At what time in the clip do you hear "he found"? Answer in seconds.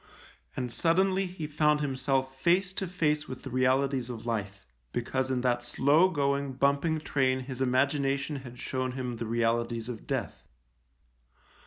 1.27-1.79